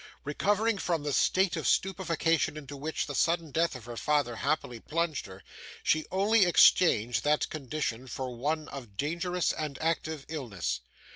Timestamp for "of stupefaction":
1.55-2.57